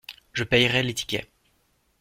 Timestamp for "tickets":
0.95-1.29